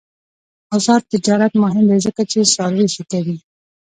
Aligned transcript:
آزاد 0.75 1.01
تجارت 1.13 1.53
مهم 1.63 1.85
دی 1.89 1.97
ځکه 2.05 2.21
چې 2.31 2.49
څاروي 2.53 2.85
ښه 2.93 3.03
کوي. 3.11 3.35